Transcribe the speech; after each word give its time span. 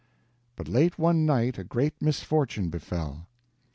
But 0.55 0.67
late 0.67 0.97
one 0.97 1.27
night 1.27 1.59
a 1.59 1.63
great 1.63 2.01
misfortune 2.01 2.71
befell. 2.71 3.27